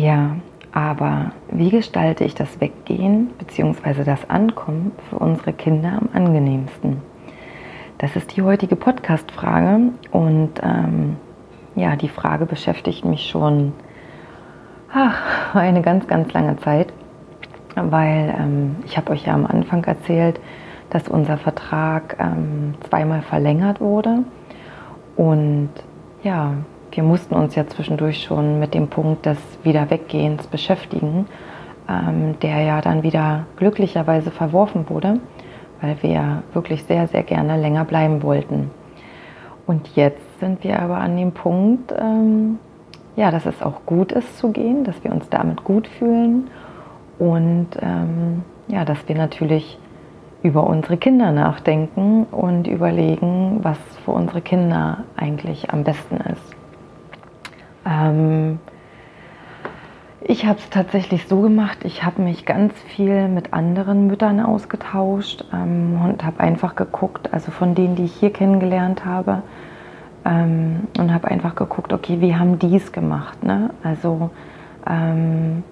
[0.00, 0.36] Ja,
[0.72, 4.02] aber wie gestalte ich das Weggehen bzw.
[4.02, 7.02] das Ankommen für unsere Kinder am angenehmsten?
[7.98, 11.16] Das ist die heutige Podcast-Frage und ähm,
[11.76, 13.74] ja, die Frage beschäftigt mich schon
[14.90, 16.94] ach, eine ganz, ganz lange Zeit,
[17.74, 20.40] weil ähm, ich habe euch ja am Anfang erzählt,
[20.88, 24.20] dass unser Vertrag ähm, zweimal verlängert wurde
[25.16, 25.68] und
[26.22, 26.54] ja,
[26.92, 31.26] wir mussten uns ja zwischendurch schon mit dem Punkt des Wiederweggehens beschäftigen,
[31.88, 35.20] ähm, der ja dann wieder glücklicherweise verworfen wurde,
[35.80, 38.70] weil wir wirklich sehr, sehr gerne länger bleiben wollten.
[39.66, 42.58] Und jetzt sind wir aber an dem Punkt, ähm,
[43.16, 46.48] ja, dass es auch gut ist zu gehen, dass wir uns damit gut fühlen
[47.18, 49.78] und ähm, ja, dass wir natürlich
[50.42, 56.59] über unsere Kinder nachdenken und überlegen, was für unsere Kinder eigentlich am besten ist.
[57.86, 58.58] Ähm,
[60.22, 65.44] ich habe es tatsächlich so gemacht, ich habe mich ganz viel mit anderen Müttern ausgetauscht
[65.52, 69.42] ähm, und habe einfach geguckt, also von denen, die ich hier kennengelernt habe,
[70.24, 73.42] ähm, und habe einfach geguckt, okay, wie haben die es gemacht?
[73.42, 73.70] Ne?
[73.82, 74.30] Also
[74.86, 75.64] ähm,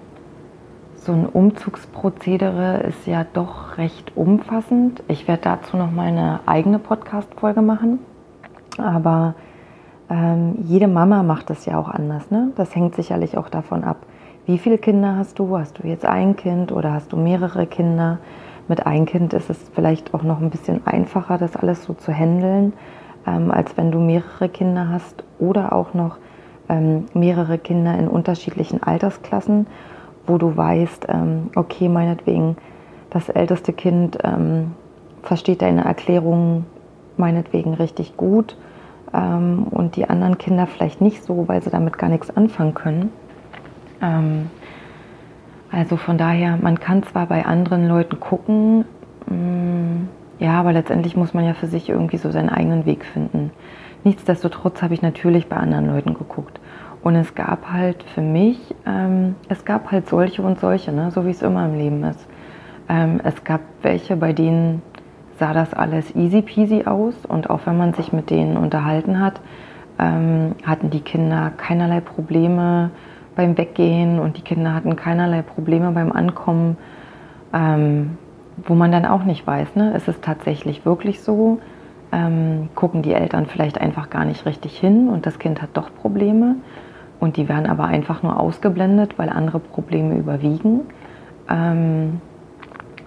[0.95, 5.03] so ein Umzugsprozedere ist ja doch recht umfassend.
[5.07, 7.99] Ich werde dazu noch mal eine eigene Podcast-Folge machen,
[8.77, 9.35] aber
[10.09, 12.31] ähm, jede Mama macht das ja auch anders.
[12.31, 12.51] Ne?
[12.55, 13.97] Das hängt sicherlich auch davon ab,
[14.45, 15.57] wie viele Kinder hast du?
[15.57, 18.17] Hast du jetzt ein Kind oder hast du mehrere Kinder?
[18.67, 22.11] Mit ein Kind ist es vielleicht auch noch ein bisschen einfacher, das alles so zu
[22.11, 22.73] handeln,
[23.27, 26.17] ähm, als wenn du mehrere Kinder hast oder auch noch
[26.67, 29.67] ähm, mehrere Kinder in unterschiedlichen Altersklassen,
[30.25, 32.57] wo du weißt, ähm, okay, meinetwegen,
[33.11, 34.71] das älteste Kind ähm,
[35.23, 36.65] versteht deine Erklärung
[37.17, 38.55] meinetwegen richtig gut
[39.13, 43.11] ähm, und die anderen Kinder vielleicht nicht so, weil sie damit gar nichts anfangen können.
[44.01, 44.49] Ähm,
[45.71, 48.85] also von daher, man kann zwar bei anderen Leuten gucken,
[49.27, 50.07] mh, mm,
[50.39, 53.51] ja, aber letztendlich muss man ja für sich irgendwie so seinen eigenen Weg finden.
[54.05, 56.59] Nichtsdestotrotz habe ich natürlich bei anderen Leuten geguckt.
[57.01, 61.11] Und es gab halt für mich, ähm, es gab halt solche und solche, ne?
[61.11, 62.25] so wie es immer im Leben ist.
[62.87, 64.81] Ähm, es gab welche, bei denen
[65.39, 69.41] sah das alles easy peasy aus und auch wenn man sich mit denen unterhalten hat,
[69.97, 72.91] ähm, hatten die Kinder keinerlei Probleme
[73.35, 76.77] beim Weggehen und die Kinder hatten keinerlei Probleme beim Ankommen,
[77.53, 78.17] ähm,
[78.65, 79.93] wo man dann auch nicht weiß, ne?
[79.95, 81.59] ist es tatsächlich wirklich so?
[82.11, 85.93] Ähm, gucken die Eltern vielleicht einfach gar nicht richtig hin und das Kind hat doch
[85.93, 86.55] Probleme
[87.19, 90.81] und die werden aber einfach nur ausgeblendet, weil andere Probleme überwiegen.
[91.49, 92.19] Ähm,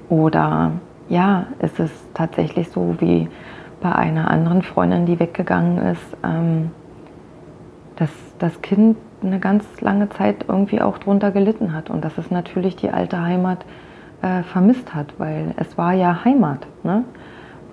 [0.09, 0.73] oder
[1.13, 3.29] ja, ist es tatsächlich so wie
[3.83, 6.71] bei einer anderen Freundin, die weggegangen ist, ähm,
[7.97, 8.09] dass
[8.39, 12.77] das Kind eine ganz lange Zeit irgendwie auch drunter gelitten hat und dass es natürlich
[12.77, 13.59] die alte Heimat
[14.23, 16.67] äh, vermisst hat, weil es war ja Heimat.
[16.83, 17.05] Ne?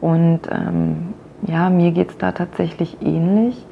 [0.01, 1.13] Und ähm,
[1.47, 3.65] ja, mir geht es da tatsächlich ähnlich,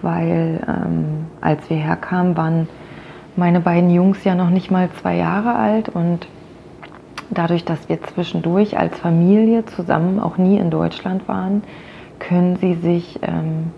[0.00, 2.68] weil ähm, als wir herkamen, waren
[3.36, 6.26] meine beiden Jungs ja noch nicht mal zwei Jahre alt und
[7.34, 11.62] dadurch, dass wir zwischendurch als Familie zusammen auch nie in Deutschland waren,
[12.18, 13.72] können sie sich, ähm,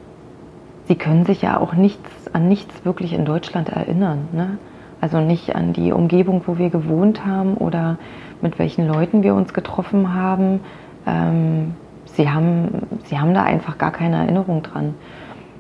[0.87, 4.29] sie können sich ja auch nichts, an nichts wirklich in Deutschland erinnern.
[4.33, 4.59] Ne?
[5.01, 7.99] Also nicht an die Umgebung, wo wir gewohnt haben oder
[8.41, 10.61] mit welchen Leuten wir uns getroffen haben.
[11.07, 14.95] Ähm, sie, haben sie haben da einfach gar keine Erinnerung dran.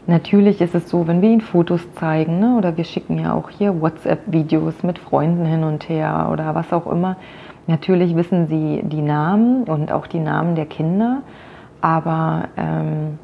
[0.06, 3.48] Natürlich ist es so, wenn wir ihnen Fotos zeigen ne, oder wir schicken ja auch
[3.48, 7.16] hier WhatsApp-Videos mit Freunden hin und her oder was auch immer,
[7.66, 11.22] Natürlich wissen sie die Namen und auch die Namen der Kinder,
[11.80, 13.18] aber ähm,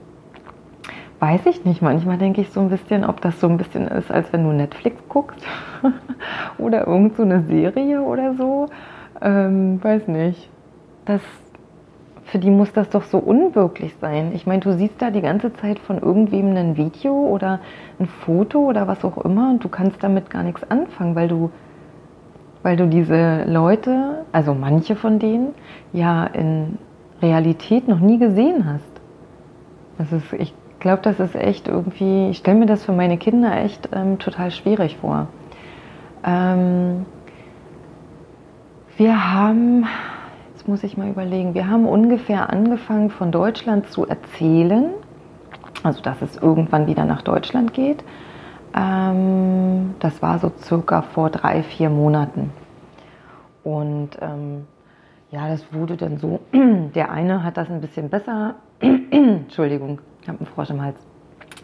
[1.18, 1.82] weiß ich nicht.
[1.82, 4.52] Manchmal denke ich so ein bisschen, ob das so ein bisschen ist, als wenn du
[4.52, 5.44] Netflix guckst
[6.58, 8.66] oder irgend so eine Serie oder so.
[9.20, 10.48] Ähm, weiß nicht.
[11.04, 11.20] Das,
[12.24, 14.32] für die muss das doch so unwirklich sein.
[14.34, 17.60] Ich meine, du siehst da die ganze Zeit von irgendwem ein Video oder
[17.98, 21.50] ein Foto oder was auch immer und du kannst damit gar nichts anfangen, weil du
[22.62, 25.54] weil du diese Leute, also manche von denen,
[25.92, 26.78] ja in
[27.22, 28.90] Realität noch nie gesehen hast.
[29.98, 33.56] Das ist, ich glaube, das ist echt irgendwie, ich stelle mir das für meine Kinder
[33.56, 35.28] echt ähm, total schwierig vor.
[36.24, 37.06] Ähm,
[38.96, 39.86] wir haben,
[40.52, 44.90] jetzt muss ich mal überlegen, wir haben ungefähr angefangen von Deutschland zu erzählen,
[45.82, 48.04] also dass es irgendwann wieder nach Deutschland geht.
[48.74, 52.52] Ähm, das war so circa vor drei, vier Monaten.
[53.64, 54.66] Und ähm,
[55.30, 60.38] ja, das wurde dann so, der eine hat das ein bisschen besser, Entschuldigung, ich habe
[60.38, 60.98] einen Frosch im Hals.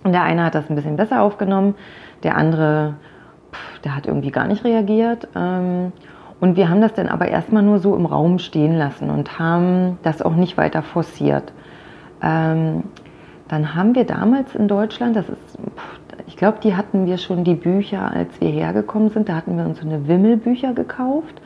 [0.04, 1.74] Und der eine hat das ein bisschen besser aufgenommen,
[2.22, 2.94] der andere,
[3.52, 5.28] pff, der hat irgendwie gar nicht reagiert.
[5.34, 5.92] Ähm,
[6.38, 9.98] und wir haben das dann aber erstmal nur so im Raum stehen lassen und haben
[10.02, 11.52] das auch nicht weiter forciert.
[12.22, 12.84] Ähm,
[13.48, 15.58] dann haben wir damals in Deutschland, das ist,
[16.26, 19.64] ich glaube, die hatten wir schon die Bücher, als wir hergekommen sind, da hatten wir
[19.64, 21.40] uns so eine Wimmelbücher gekauft.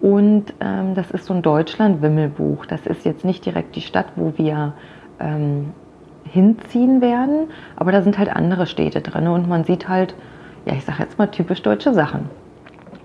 [0.00, 2.66] Und ähm, das ist so ein Deutschland-Wimmelbuch.
[2.66, 4.74] Das ist jetzt nicht direkt die Stadt, wo wir
[5.20, 5.70] ähm,
[6.24, 10.14] hinziehen werden, aber da sind halt andere Städte drin und man sieht halt,
[10.64, 12.30] ja, ich sage jetzt mal typisch deutsche Sachen.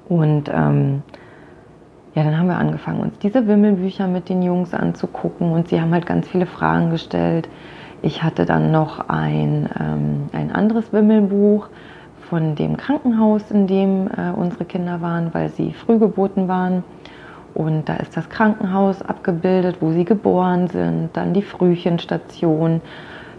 [0.07, 1.01] Und ähm,
[2.15, 5.93] ja, dann haben wir angefangen, uns diese Wimmelbücher mit den Jungs anzugucken und sie haben
[5.93, 7.49] halt ganz viele Fragen gestellt.
[8.01, 11.67] Ich hatte dann noch ein, ähm, ein anderes Wimmelbuch
[12.29, 16.83] von dem Krankenhaus, in dem äh, unsere Kinder waren, weil sie früh geboten waren.
[17.53, 22.81] Und da ist das Krankenhaus abgebildet, wo sie geboren sind, dann die Frühchenstation,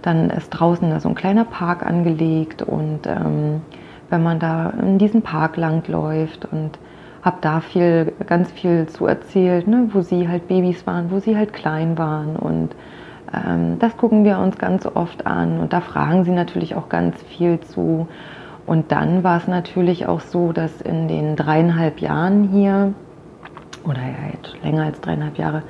[0.02, 3.62] dann ist draußen da so ein kleiner Park angelegt und ähm,
[4.10, 6.78] wenn man da in diesen Park langläuft und
[7.22, 11.36] habe da viel, ganz viel zu erzählt, ne, wo sie halt Babys waren, wo sie
[11.36, 12.70] halt klein waren und
[13.78, 17.60] das gucken wir uns ganz oft an und da fragen sie natürlich auch ganz viel
[17.60, 18.08] zu.
[18.66, 22.92] Und dann war es natürlich auch so, dass in den dreieinhalb Jahren hier,
[23.84, 25.62] oder ja jetzt länger als dreieinhalb Jahre,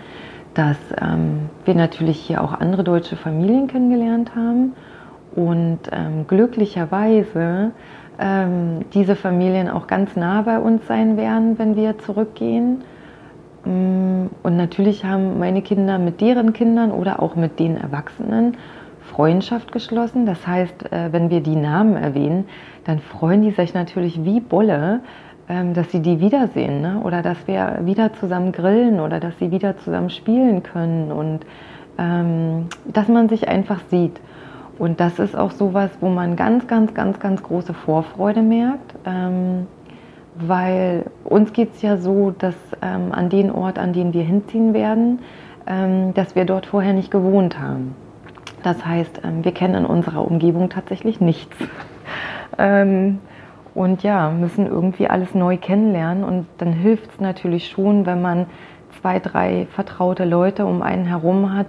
[0.55, 4.73] dass ähm, wir natürlich hier auch andere deutsche Familien kennengelernt haben
[5.35, 7.71] und ähm, glücklicherweise
[8.19, 12.83] ähm, diese Familien auch ganz nah bei uns sein werden, wenn wir zurückgehen.
[13.65, 18.57] Mm, und natürlich haben meine Kinder mit deren Kindern oder auch mit den Erwachsenen
[19.01, 20.27] Freundschaft geschlossen.
[20.27, 22.47] Das heißt, äh, wenn wir die Namen erwähnen,
[22.85, 25.01] dann freuen die sich natürlich wie Bolle,
[25.49, 27.01] ähm, dass sie die wiedersehen ne?
[27.03, 31.41] oder dass wir wieder zusammen grillen oder dass sie wieder zusammen spielen können und
[31.99, 34.21] ähm, dass man sich einfach sieht.
[34.79, 39.67] Und das ist auch sowas, wo man ganz, ganz, ganz, ganz große Vorfreude merkt, ähm,
[40.41, 44.75] weil uns geht es ja so, dass ähm, an den Ort, an den wir hinziehen
[44.75, 45.21] werden,
[45.67, 47.95] ähm, dass wir dort vorher nicht gewohnt haben.
[48.63, 51.57] Das heißt, ähm, wir kennen in unserer Umgebung tatsächlich nichts.
[52.61, 53.21] Ähm,
[53.73, 56.25] und ja, müssen irgendwie alles neu kennenlernen.
[56.25, 58.47] Und dann hilft es natürlich schon, wenn man
[59.01, 61.69] zwei, drei vertraute Leute um einen herum hat,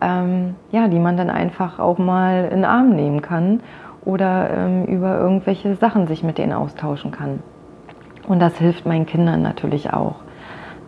[0.00, 3.60] ähm, ja, die man dann einfach auch mal in den Arm nehmen kann
[4.04, 7.40] oder ähm, über irgendwelche Sachen sich mit denen austauschen kann.
[8.26, 10.16] Und das hilft meinen Kindern natürlich auch.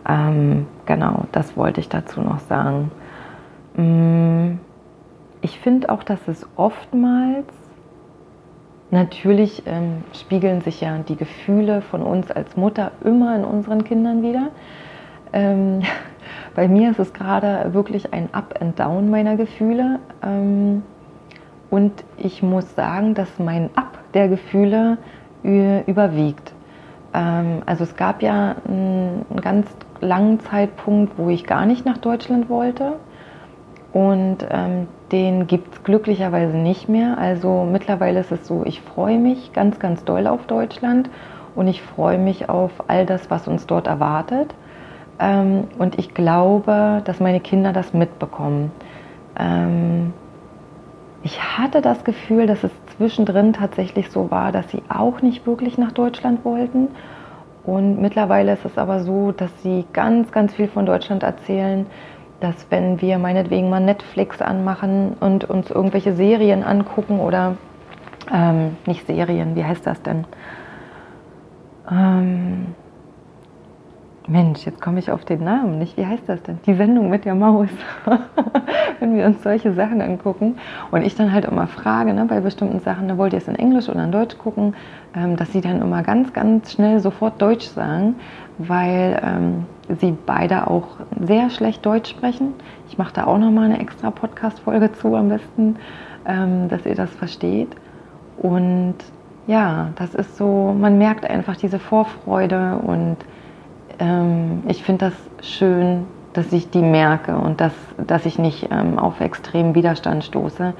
[0.07, 2.91] Ähm, genau, das wollte ich dazu noch sagen.
[3.75, 4.59] Mm,
[5.41, 7.47] ich finde auch, dass es oftmals,
[8.89, 14.23] natürlich ähm, spiegeln sich ja die Gefühle von uns als Mutter immer in unseren Kindern
[14.23, 14.49] wieder.
[15.33, 15.81] Ähm,
[16.55, 19.99] bei mir ist es gerade wirklich ein Up and Down meiner Gefühle.
[20.23, 20.83] Ähm,
[21.69, 24.97] und ich muss sagen, dass mein Up der Gefühle
[25.43, 26.53] überwiegt.
[27.17, 29.67] Ähm, also es gab ja einen ganz
[29.99, 32.93] langen Zeitpunkt, wo ich gar nicht nach Deutschland wollte.
[33.91, 37.17] Und ähm, den gibt es glücklicherweise nicht mehr.
[37.17, 41.09] Also mittlerweile ist es so, ich freue mich ganz, ganz doll auf Deutschland
[41.55, 44.53] und ich freue mich auf all das, was uns dort erwartet.
[45.19, 48.71] Ähm, und ich glaube, dass meine Kinder das mitbekommen.
[49.39, 50.13] Ähm,
[51.23, 55.77] ich hatte das Gefühl, dass es zwischendrin tatsächlich so war, dass sie auch nicht wirklich
[55.77, 56.89] nach Deutschland wollten.
[57.63, 61.85] Und mittlerweile ist es aber so, dass sie ganz, ganz viel von Deutschland erzählen,
[62.39, 67.55] dass wenn wir meinetwegen mal Netflix anmachen und uns irgendwelche Serien angucken oder
[68.33, 70.25] ähm, nicht Serien, wie heißt das denn?
[71.89, 72.75] Ähm,
[74.29, 75.95] Mensch, jetzt komme ich auf den Namen nicht.
[75.95, 76.59] Wie heißt das denn?
[76.65, 77.69] Die Sendung mit der Maus.
[78.99, 80.57] Wenn wir uns solche Sachen angucken
[80.91, 83.55] und ich dann halt immer frage, ne, bei bestimmten Sachen, ne, wollt ihr es in
[83.55, 84.75] Englisch oder in Deutsch gucken,
[85.15, 88.15] ähm, dass sie dann immer ganz, ganz schnell sofort Deutsch sagen,
[88.57, 89.65] weil ähm,
[89.97, 92.53] sie beide auch sehr schlecht Deutsch sprechen.
[92.89, 95.77] Ich mache da auch nochmal eine extra Podcast-Folge zu am besten,
[96.25, 97.69] ähm, dass ihr das versteht.
[98.37, 98.95] Und
[99.47, 103.15] ja, das ist so, man merkt einfach diese Vorfreude und
[103.99, 107.73] ähm, ich finde das schön, dass ich die merke und dass,
[108.05, 110.73] dass ich nicht ähm, auf extremen Widerstand stoße,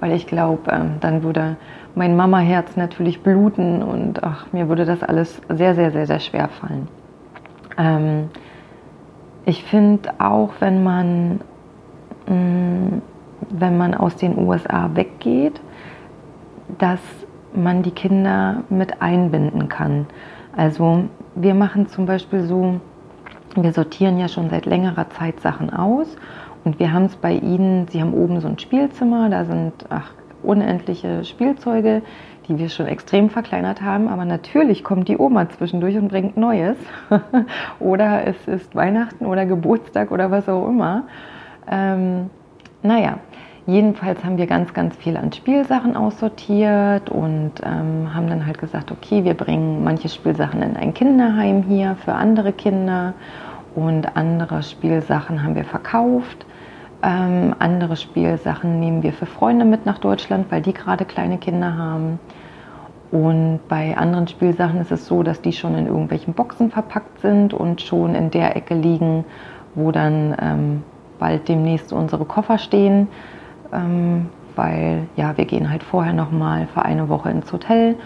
[0.00, 1.56] weil ich glaube, ähm, dann würde
[1.94, 6.48] mein Mama-Herz natürlich bluten und ach, mir würde das alles sehr, sehr, sehr, sehr schwer
[6.48, 6.88] fallen.
[7.78, 8.28] Ähm,
[9.46, 11.40] ich finde auch, wenn man,
[12.26, 13.02] mh, mm,
[13.50, 15.60] wenn man aus den USA weggeht,
[16.78, 17.00] dass
[17.54, 20.06] man die Kinder mit einbinden kann.
[20.56, 22.80] Also wir machen zum Beispiel so,
[23.56, 26.16] wir sortieren ja schon seit längerer Zeit Sachen aus
[26.64, 30.12] und wir haben es bei ihnen, sie haben oben so ein Spielzimmer, da sind ach,
[30.42, 32.02] unendliche Spielzeuge,
[32.46, 36.76] die wir schon extrem verkleinert haben, aber natürlich kommt die Oma zwischendurch und bringt Neues.
[37.80, 41.04] oder es ist Weihnachten oder Geburtstag oder was auch immer.
[41.70, 42.30] Ähm,
[42.82, 43.18] naja,
[43.66, 48.92] Jedenfalls haben wir ganz, ganz viel an Spielsachen aussortiert und ähm, haben dann halt gesagt,
[48.92, 53.14] okay, wir bringen manche Spielsachen in ein Kinderheim hier für andere Kinder
[53.74, 56.44] und andere Spielsachen haben wir verkauft.
[57.02, 61.74] Ähm, andere Spielsachen nehmen wir für Freunde mit nach Deutschland, weil die gerade kleine Kinder
[61.74, 62.18] haben.
[63.10, 67.54] Und bei anderen Spielsachen ist es so, dass die schon in irgendwelchen Boxen verpackt sind
[67.54, 69.24] und schon in der Ecke liegen,
[69.74, 70.82] wo dann ähm,
[71.18, 73.08] bald demnächst unsere Koffer stehen
[73.74, 74.26] ähm,
[74.56, 77.96] weil ja, wir gehen halt vorher nochmal für eine Woche ins Hotel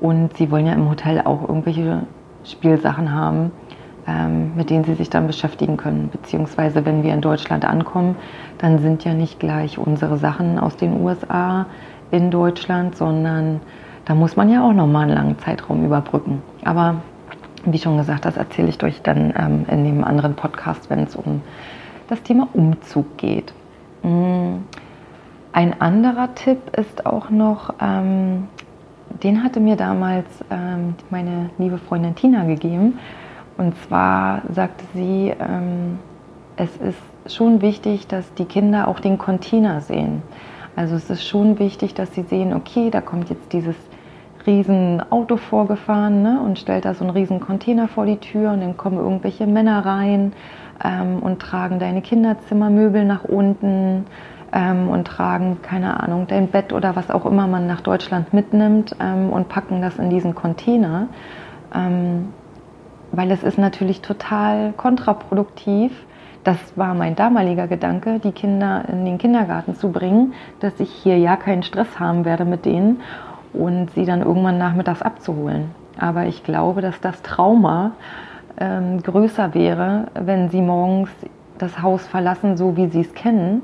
[0.00, 2.02] und sie wollen ja im Hotel auch irgendwelche
[2.44, 3.50] Spielsachen haben,
[4.06, 6.08] ähm, mit denen sie sich dann beschäftigen können.
[6.10, 8.16] Beziehungsweise wenn wir in Deutschland ankommen,
[8.58, 11.66] dann sind ja nicht gleich unsere Sachen aus den USA
[12.10, 13.60] in Deutschland, sondern
[14.04, 16.42] da muss man ja auch nochmal einen langen Zeitraum überbrücken.
[16.64, 17.02] Aber
[17.64, 21.16] wie schon gesagt, das erzähle ich euch dann ähm, in dem anderen Podcast, wenn es
[21.16, 21.42] um
[22.08, 23.52] das Thema Umzug geht.
[24.02, 24.58] Mm.
[25.58, 28.46] Ein anderer Tipp ist auch noch, ähm,
[29.24, 33.00] den hatte mir damals ähm, meine liebe Freundin Tina gegeben.
[33.56, 35.98] Und zwar sagte sie, ähm,
[36.54, 40.22] es ist schon wichtig, dass die Kinder auch den Container sehen.
[40.76, 43.74] Also es ist schon wichtig, dass sie sehen, okay, da kommt jetzt dieses
[44.46, 48.60] riesen Auto vorgefahren ne, und stellt da so einen riesen Container vor die Tür und
[48.60, 50.34] dann kommen irgendwelche Männer rein
[50.84, 54.06] ähm, und tragen deine Kinderzimmermöbel nach unten
[54.52, 58.96] ähm, und tragen, keine Ahnung, dein Bett oder was auch immer man nach Deutschland mitnimmt
[59.00, 61.08] ähm, und packen das in diesen Container.
[61.74, 62.32] Ähm,
[63.12, 65.92] weil es ist natürlich total kontraproduktiv.
[66.44, 71.18] Das war mein damaliger Gedanke, die Kinder in den Kindergarten zu bringen, dass ich hier
[71.18, 73.00] ja keinen Stress haben werde mit denen
[73.52, 75.70] und sie dann irgendwann nachmittags abzuholen.
[75.98, 77.92] Aber ich glaube, dass das Trauma
[78.58, 81.10] ähm, größer wäre, wenn sie morgens
[81.58, 83.62] das Haus verlassen, so wie sie es kennen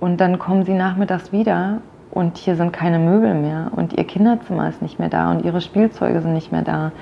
[0.00, 1.78] und dann kommen sie nachmittags wieder
[2.10, 5.60] und hier sind keine Möbel mehr und ihr Kinderzimmer ist nicht mehr da und ihre
[5.60, 6.92] Spielzeuge sind nicht mehr da.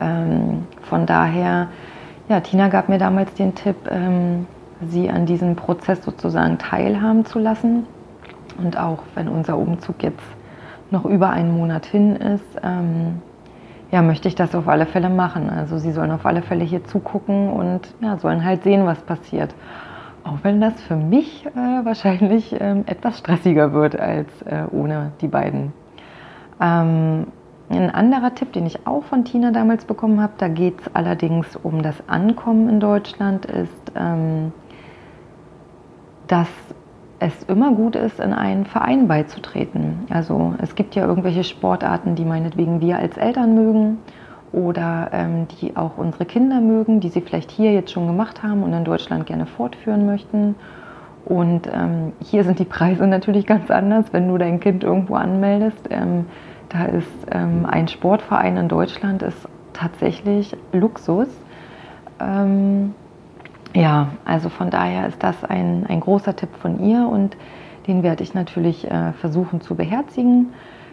[0.00, 1.68] Ähm, von daher,
[2.28, 4.46] ja, Tina gab mir damals den Tipp, ähm,
[4.88, 7.86] sie an diesem Prozess sozusagen teilhaben zu lassen.
[8.58, 10.22] Und auch wenn unser Umzug jetzt
[10.90, 13.22] noch über einen Monat hin ist, ähm,
[13.90, 15.50] ja, möchte ich das auf alle Fälle machen.
[15.50, 19.54] Also sie sollen auf alle Fälle hier zugucken und ja, sollen halt sehen, was passiert.
[20.24, 25.28] Auch wenn das für mich äh, wahrscheinlich ähm, etwas stressiger wird als äh, ohne die
[25.28, 25.72] beiden.
[26.60, 27.26] Ähm,
[27.70, 31.56] ein anderer Tipp, den ich auch von Tina damals bekommen habe, da geht es allerdings
[31.56, 34.52] um das Ankommen in Deutschland, ist, ähm,
[36.26, 36.48] dass
[37.20, 40.06] es immer gut ist, in einen Verein beizutreten.
[40.10, 43.98] Also es gibt ja irgendwelche Sportarten, die meinetwegen wir als Eltern mögen
[44.52, 48.62] oder ähm, die auch unsere Kinder mögen, die sie vielleicht hier jetzt schon gemacht haben
[48.62, 50.56] und in Deutschland gerne fortführen möchten.
[51.24, 55.88] Und ähm, hier sind die Preise natürlich ganz anders, wenn du dein Kind irgendwo anmeldest.
[55.90, 56.26] Ähm,
[56.68, 61.28] da ist ähm, ein Sportverein in Deutschland ist tatsächlich Luxus.
[62.20, 62.94] Ähm,
[63.74, 67.36] ja, also von daher ist das ein, ein großer Tipp von ihr und
[67.86, 70.52] den werde ich natürlich äh, versuchen zu beherzigen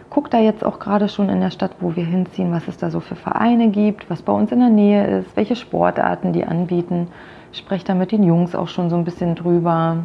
[0.09, 2.89] gucke da jetzt auch gerade schon in der Stadt, wo wir hinziehen, was es da
[2.89, 7.09] so für Vereine gibt, was bei uns in der Nähe ist, welche Sportarten die anbieten.
[7.51, 9.97] Spreche da mit den Jungs auch schon so ein bisschen drüber.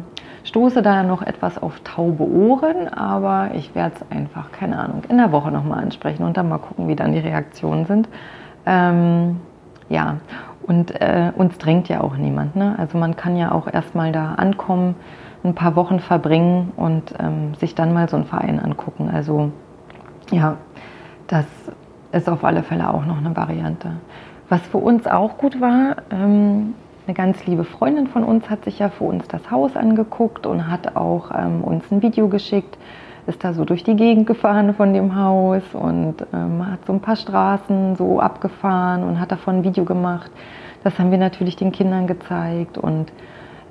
[0.45, 5.17] Stoße da noch etwas auf taube Ohren, aber ich werde es einfach, keine Ahnung, in
[5.17, 8.09] der Woche nochmal ansprechen und dann mal gucken, wie dann die Reaktionen sind.
[8.65, 9.39] Ähm,
[9.89, 10.17] ja,
[10.65, 12.55] und äh, uns drängt ja auch niemand.
[12.55, 12.75] Ne?
[12.77, 14.95] Also man kann ja auch erstmal da ankommen,
[15.43, 19.09] ein paar Wochen verbringen und ähm, sich dann mal so einen Verein angucken.
[19.13, 19.51] Also
[20.31, 20.57] ja,
[21.27, 21.45] das
[22.11, 23.93] ist auf alle Fälle auch noch eine Variante.
[24.49, 26.75] Was für uns auch gut war, ähm,
[27.05, 30.69] eine ganz liebe Freundin von uns hat sich ja für uns das Haus angeguckt und
[30.69, 32.77] hat auch ähm, uns ein Video geschickt,
[33.27, 36.99] ist da so durch die Gegend gefahren von dem Haus und ähm, hat so ein
[36.99, 40.31] paar Straßen so abgefahren und hat davon ein Video gemacht.
[40.83, 43.11] Das haben wir natürlich den Kindern gezeigt und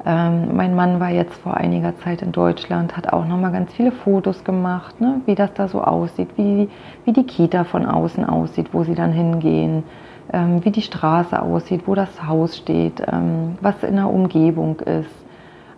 [0.04, 3.73] Ähm, mein Mann war jetzt vor einiger Zeit in Deutschland, hat auch noch mal ganz
[3.73, 6.68] viele Fotos gemacht, ne, wie das da so aussieht, wie,
[7.04, 9.85] wie die Kita von außen aussieht, wo sie dann hingehen,
[10.32, 15.14] ähm, wie die Straße aussieht, wo das Haus steht, ähm, was in der Umgebung ist.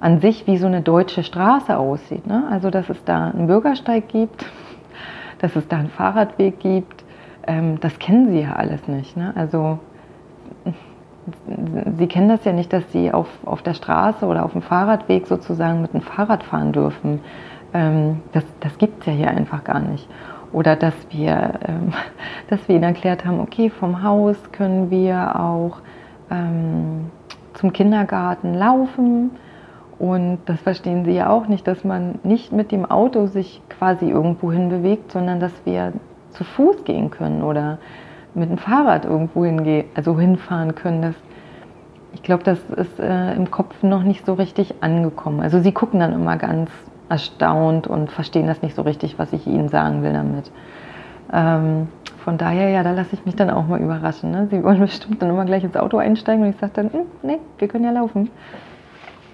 [0.00, 2.26] An sich, wie so eine deutsche Straße aussieht.
[2.26, 2.45] Ne?
[2.50, 4.45] Also, dass es da einen Bürgersteig gibt,
[5.38, 7.04] dass es da einen Fahrradweg gibt,
[7.47, 9.16] ähm, das kennen sie ja alles nicht.
[9.16, 9.33] Ne?
[9.37, 9.78] Also,
[11.97, 15.26] Sie kennen das ja nicht, dass Sie auf, auf der Straße oder auf dem Fahrradweg
[15.26, 17.21] sozusagen mit dem Fahrrad fahren dürfen.
[17.73, 20.09] Ähm, das das gibt es ja hier einfach gar nicht.
[20.52, 21.93] Oder dass wir, ähm,
[22.49, 25.78] dass wir Ihnen erklärt haben, okay, vom Haus können wir auch
[26.31, 27.11] ähm,
[27.54, 29.33] zum Kindergarten laufen.
[29.99, 34.11] Und das verstehen Sie ja auch nicht, dass man nicht mit dem Auto sich quasi
[34.11, 35.93] irgendwo hin bewegt, sondern dass wir
[36.31, 37.78] zu Fuß gehen können oder
[38.35, 41.14] mit dem Fahrrad irgendwo hingehen, also hinfahren können.
[42.12, 45.41] Ich glaube, das ist äh, im Kopf noch nicht so richtig angekommen.
[45.41, 46.71] Also sie gucken dann immer ganz
[47.09, 50.50] erstaunt und verstehen das nicht so richtig, was ich ihnen sagen will damit.
[51.33, 51.88] Ähm,
[52.25, 54.31] von daher, ja, da lasse ich mich dann auch mal überraschen.
[54.31, 54.49] Ne?
[54.50, 57.38] Sie wollen bestimmt dann immer gleich ins Auto einsteigen und ich sage dann, hm, nee,
[57.59, 58.31] wir können ja laufen.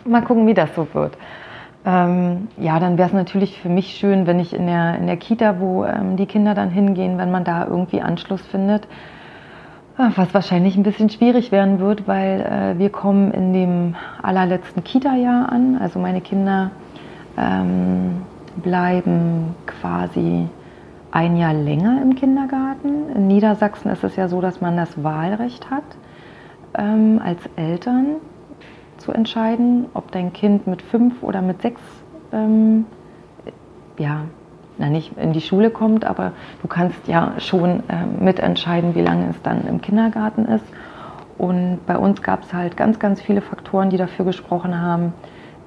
[0.04, 1.16] Mal gucken, wie das so wird.
[1.84, 5.16] Ähm, ja, dann wäre es natürlich für mich schön, wenn ich in der, in der
[5.16, 8.86] Kita, wo ähm, die Kinder dann hingehen, wenn man da irgendwie Anschluss findet.
[9.96, 14.84] Ah, was wahrscheinlich ein bisschen schwierig werden wird, weil äh, wir kommen in dem allerletzten
[14.84, 15.78] Kita-Jahr an.
[15.80, 16.70] Also meine Kinder
[17.36, 18.22] ähm,
[18.56, 20.48] bleiben quasi
[21.10, 23.10] ein Jahr länger im Kindergarten.
[23.14, 25.84] In Niedersachsen ist es ja so, dass man das Wahlrecht hat
[26.78, 28.16] ähm, als Eltern
[29.00, 31.80] zu entscheiden, ob dein Kind mit fünf oder mit sechs,
[32.32, 32.86] ähm,
[33.98, 34.22] ja,
[34.78, 39.28] na nicht in die Schule kommt, aber du kannst ja schon äh, mitentscheiden, wie lange
[39.30, 40.64] es dann im Kindergarten ist.
[41.36, 45.12] Und bei uns gab es halt ganz, ganz viele Faktoren, die dafür gesprochen haben,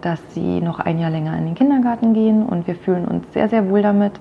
[0.02, 2.44] dass sie noch ein Jahr länger in den Kindergarten gehen.
[2.46, 4.14] Und wir fühlen uns sehr, sehr wohl damit.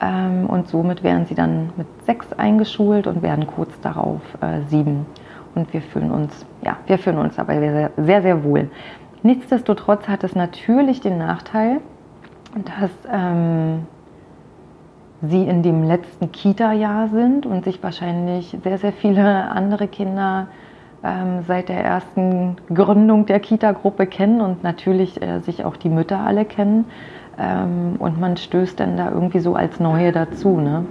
[0.00, 5.06] Ähm, und somit werden sie dann mit sechs eingeschult und werden kurz darauf äh, sieben
[5.56, 8.70] und wir fühlen uns, ja, wir fühlen uns dabei sehr, sehr, sehr wohl.
[9.22, 11.80] Nichtsdestotrotz hat es natürlich den Nachteil,
[12.64, 13.86] dass ähm,
[15.22, 20.48] sie in dem letzten Kita-Jahr sind und sich wahrscheinlich sehr, sehr viele andere Kinder
[21.02, 26.20] ähm, seit der ersten Gründung der Kita-Gruppe kennen und natürlich äh, sich auch die Mütter
[26.20, 26.84] alle kennen.
[27.38, 30.58] Ähm, und man stößt dann da irgendwie so als Neue dazu.
[30.58, 30.86] Ne?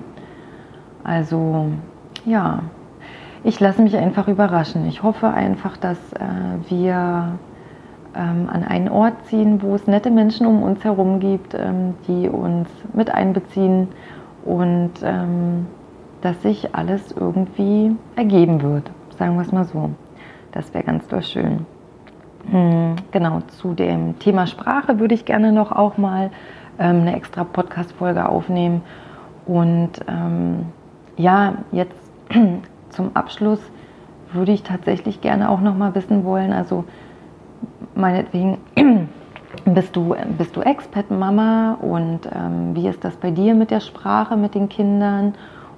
[1.03, 1.67] Also
[2.25, 2.63] ja,
[3.45, 4.87] ich lasse mich einfach überraschen.
[4.87, 6.19] Ich hoffe einfach, dass äh,
[6.67, 7.37] wir
[8.15, 12.27] ähm, an einen Ort ziehen, wo es nette Menschen um uns herum gibt, ähm, die
[12.27, 13.89] uns mit einbeziehen
[14.43, 15.67] und ähm,
[16.21, 18.89] dass sich alles irgendwie ergeben wird.
[19.19, 19.91] Sagen wir es mal so.
[20.51, 21.67] Das wäre ganz doll schön.
[22.49, 26.31] Hm, genau, zu dem Thema Sprache würde ich gerne noch auch mal
[26.79, 28.81] ähm, eine extra Podcast-Folge aufnehmen.
[29.45, 30.65] Und ähm,
[31.15, 31.95] ja, jetzt
[32.95, 33.59] zum Abschluss
[34.33, 36.85] würde ich tatsächlich gerne auch noch mal wissen wollen, also
[37.93, 38.57] meinetwegen
[39.65, 44.35] bist du, bist du Expat-Mama und ähm, wie ist das bei dir mit der Sprache
[44.35, 45.33] mit den Kindern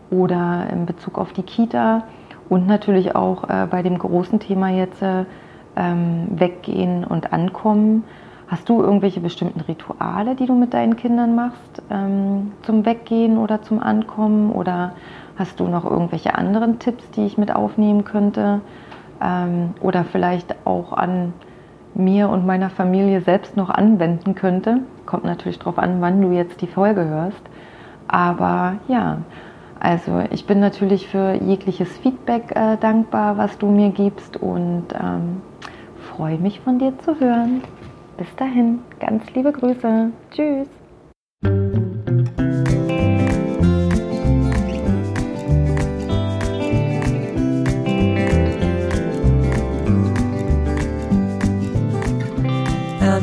[0.10, 2.03] oder in Bezug auf die Kita
[2.49, 5.25] und natürlich auch äh, bei dem großen Thema jetzt äh,
[5.75, 8.03] ähm, weggehen und ankommen.
[8.47, 13.62] Hast du irgendwelche bestimmten Rituale, die du mit deinen Kindern machst ähm, zum Weggehen oder
[13.62, 14.93] zum Ankommen oder
[15.38, 18.62] Hast du noch irgendwelche anderen Tipps, die ich mit aufnehmen könnte?
[19.21, 21.34] Ähm, oder vielleicht auch an
[21.93, 24.80] mir und meiner Familie selbst noch anwenden könnte?
[25.06, 27.41] Kommt natürlich darauf an, wann du jetzt die Folge hörst.
[28.08, 29.19] Aber ja,
[29.80, 35.41] also ich bin natürlich für jegliches Feedback äh, dankbar, was du mir gibst und ähm,
[36.15, 37.62] freue mich von dir zu hören.
[38.17, 40.10] Bis dahin, ganz liebe Grüße.
[40.32, 40.87] Tschüss.